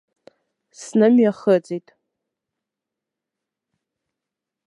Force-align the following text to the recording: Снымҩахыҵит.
Снымҩахыҵит. 0.79 1.87